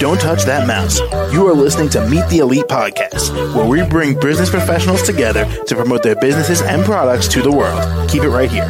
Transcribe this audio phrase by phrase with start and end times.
[0.00, 0.98] Don't touch that mouse.
[1.32, 5.74] You are listening to Meet the Elite podcast, where we bring business professionals together to
[5.76, 8.10] promote their businesses and products to the world.
[8.10, 8.68] Keep it right here.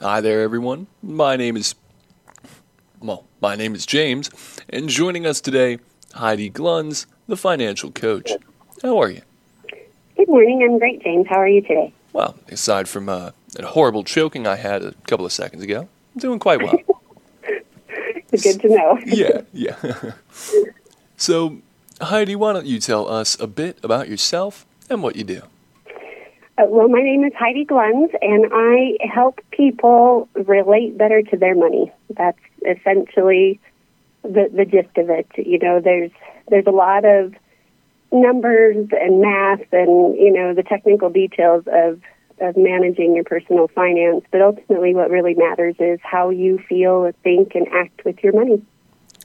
[0.00, 0.86] Hi there, everyone.
[1.02, 1.74] My name is,
[3.00, 4.30] well, my name is James,
[4.70, 5.78] and joining us today,
[6.14, 8.32] Heidi Glunz, the financial coach.
[8.82, 9.20] How are you?
[10.16, 10.66] Good morning.
[10.68, 11.26] I'm great, James.
[11.28, 11.92] How are you today?
[12.12, 16.20] Well, aside from uh, that horrible choking I had a couple of seconds ago, I'm
[16.20, 16.78] doing quite well.
[18.30, 18.98] Good to know.
[19.06, 19.76] yeah, yeah.
[21.16, 21.58] so,
[22.00, 25.42] Heidi, why don't you tell us a bit about yourself and what you do?
[26.58, 31.54] Uh, well, my name is Heidi Glunz, and I help people relate better to their
[31.54, 31.92] money.
[32.10, 33.60] That's essentially
[34.22, 35.28] the the gist of it.
[35.36, 36.10] You know, there's
[36.48, 37.34] there's a lot of
[38.10, 42.00] numbers and math and you know the technical details of
[42.40, 47.54] of managing your personal finance, but ultimately what really matters is how you feel, think,
[47.54, 48.62] and act with your money.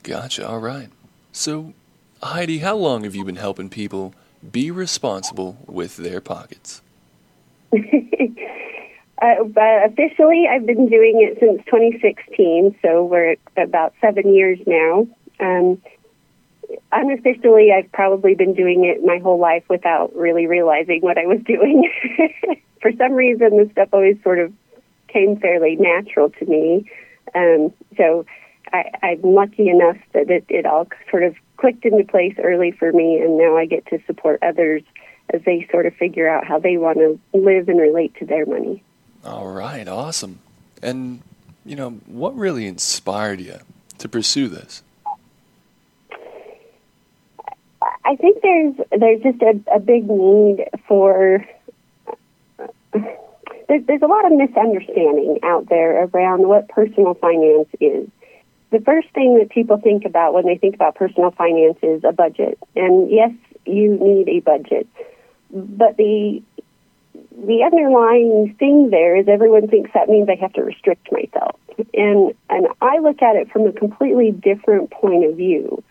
[0.01, 0.47] Gotcha.
[0.47, 0.89] All right.
[1.31, 1.73] So,
[2.21, 4.13] Heidi, how long have you been helping people
[4.51, 6.81] be responsible with their pockets?
[7.73, 7.77] uh,
[9.21, 15.07] officially, I've been doing it since 2016, so we're at about seven years now.
[15.39, 15.81] Um,
[16.91, 21.39] unofficially, I've probably been doing it my whole life without really realizing what I was
[21.45, 21.89] doing.
[22.81, 24.53] For some reason, this stuff always sort of
[25.07, 26.89] came fairly natural to me.
[27.35, 28.25] Um, so
[28.71, 32.91] I, I'm lucky enough that it, it all sort of clicked into place early for
[32.91, 34.81] me, and now I get to support others
[35.33, 38.45] as they sort of figure out how they want to live and relate to their
[38.45, 38.83] money.
[39.23, 40.39] All right, awesome.
[40.81, 41.21] And,
[41.65, 43.59] you know, what really inspired you
[43.99, 44.83] to pursue this?
[48.13, 51.43] I think there's there's just a, a big need for
[52.93, 58.07] there's, there's a lot of misunderstanding out there around what personal finance is.
[58.69, 62.11] The first thing that people think about when they think about personal finance is a
[62.11, 63.31] budget, and yes,
[63.65, 64.87] you need a budget,
[65.49, 66.43] but the
[67.31, 71.59] the underlying thing there is everyone thinks that means I have to restrict myself,
[71.95, 75.83] and and I look at it from a completely different point of view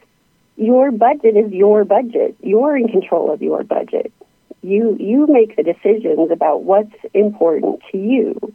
[0.57, 2.37] your budget is your budget.
[2.41, 4.13] You're in control of your budget.
[4.63, 8.55] You you make the decisions about what's important to you,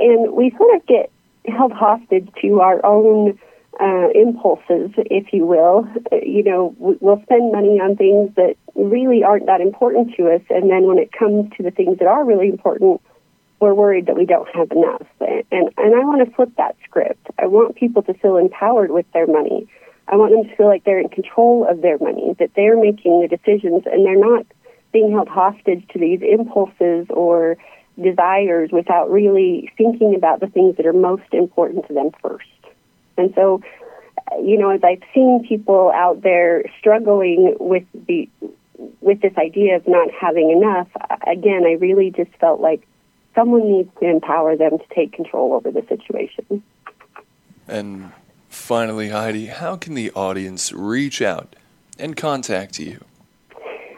[0.00, 1.10] and we sort of get
[1.46, 3.38] held hostage to our own
[3.78, 5.86] uh, impulses, if you will.
[6.10, 10.70] You know, we'll spend money on things that really aren't that important to us, and
[10.70, 13.02] then when it comes to the things that are really important,
[13.60, 15.06] we're worried that we don't have enough.
[15.20, 17.26] And and I want to flip that script.
[17.38, 19.68] I want people to feel empowered with their money.
[20.08, 23.20] I want them to feel like they're in control of their money, that they're making
[23.20, 24.46] the decisions and they're not
[24.92, 27.56] being held hostage to these impulses or
[28.00, 32.44] desires without really thinking about the things that are most important to them first.
[33.16, 33.62] And so,
[34.42, 38.28] you know, as I've seen people out there struggling with the
[39.00, 40.88] with this idea of not having enough,
[41.26, 42.86] again, I really just felt like
[43.34, 46.62] someone needs to empower them to take control over the situation.
[47.68, 48.12] And
[48.66, 51.54] Finally, Heidi, how can the audience reach out
[52.00, 52.98] and contact you?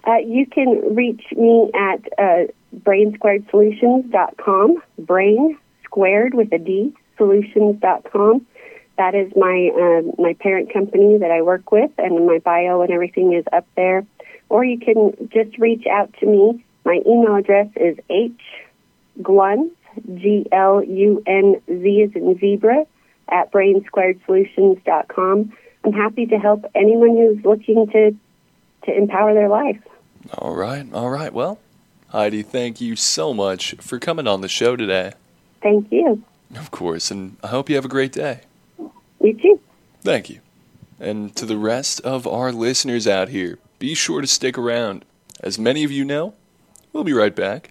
[0.06, 2.42] Uh, you can reach me at uh,
[2.80, 8.46] brainsquaredsolutions.com, brain squared with a D, solutions.com.
[8.98, 12.90] That is my uh, my parent company that I work with, and my bio and
[12.90, 14.04] everything is up there.
[14.50, 16.62] Or you can just reach out to me.
[16.84, 19.70] My email address is hglunz,
[20.16, 22.84] G L U N Z as in zebra,
[23.30, 25.52] at brainsquaredsolutions.com.
[25.84, 28.16] I'm happy to help anyone who's looking to
[28.84, 29.80] to empower their life.
[30.38, 31.32] All right, all right.
[31.32, 31.58] Well,
[32.08, 35.12] Heidi, thank you so much for coming on the show today.
[35.62, 36.22] Thank you.
[36.56, 38.40] Of course, and I hope you have a great day.
[39.20, 39.60] You too.
[40.02, 40.40] Thank you.
[41.00, 45.04] And to the rest of our listeners out here, be sure to stick around.
[45.40, 46.34] As many of you know,
[46.92, 47.70] we'll be right back.